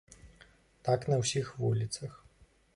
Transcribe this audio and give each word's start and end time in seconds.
Так 0.87 1.05
на 1.13 1.21
ўсіх 1.21 1.53
вуліцах. 1.61 2.19